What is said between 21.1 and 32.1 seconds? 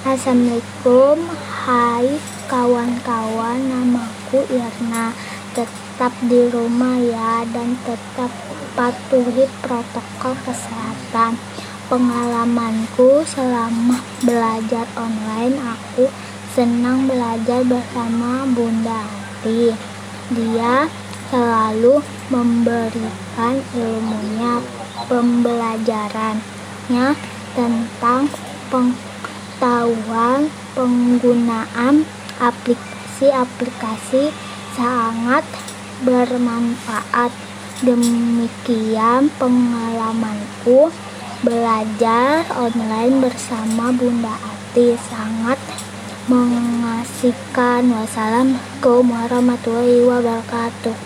selalu memberikan ilmunya Pembelajarannya tentang pengetahuan penggunaan